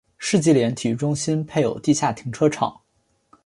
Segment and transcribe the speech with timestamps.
[0.17, 2.81] 世纪莲体育中心配有地下停车场。